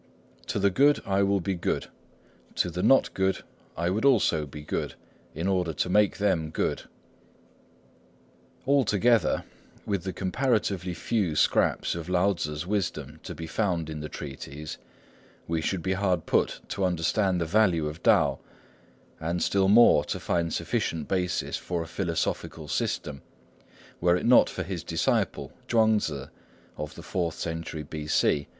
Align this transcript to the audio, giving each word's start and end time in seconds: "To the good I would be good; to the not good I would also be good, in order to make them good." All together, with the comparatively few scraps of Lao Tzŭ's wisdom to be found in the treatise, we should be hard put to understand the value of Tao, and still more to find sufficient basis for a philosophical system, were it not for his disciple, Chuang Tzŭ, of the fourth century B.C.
"To 0.47 0.57
the 0.57 0.71
good 0.71 0.99
I 1.05 1.21
would 1.21 1.43
be 1.43 1.53
good; 1.53 1.85
to 2.55 2.71
the 2.71 2.81
not 2.81 3.13
good 3.13 3.43
I 3.77 3.91
would 3.91 4.03
also 4.03 4.47
be 4.47 4.63
good, 4.63 4.95
in 5.35 5.47
order 5.47 5.73
to 5.73 5.89
make 5.89 6.17
them 6.17 6.49
good." 6.49 6.85
All 8.65 8.83
together, 8.83 9.43
with 9.85 10.03
the 10.03 10.11
comparatively 10.11 10.95
few 10.95 11.35
scraps 11.35 11.93
of 11.93 12.09
Lao 12.09 12.33
Tzŭ's 12.33 12.65
wisdom 12.65 13.19
to 13.21 13.35
be 13.35 13.45
found 13.45 13.91
in 13.91 13.99
the 13.99 14.09
treatise, 14.09 14.79
we 15.47 15.61
should 15.61 15.83
be 15.83 15.93
hard 15.93 16.25
put 16.25 16.61
to 16.69 16.83
understand 16.83 17.39
the 17.39 17.45
value 17.45 17.87
of 17.87 18.01
Tao, 18.01 18.39
and 19.19 19.39
still 19.43 19.67
more 19.67 20.03
to 20.05 20.19
find 20.19 20.51
sufficient 20.51 21.07
basis 21.07 21.57
for 21.57 21.83
a 21.83 21.87
philosophical 21.87 22.67
system, 22.67 23.21
were 23.99 24.15
it 24.17 24.25
not 24.25 24.49
for 24.49 24.63
his 24.63 24.83
disciple, 24.83 25.51
Chuang 25.67 25.99
Tzŭ, 25.99 26.31
of 26.75 26.95
the 26.95 27.03
fourth 27.03 27.35
century 27.35 27.83
B.C. 27.83 28.47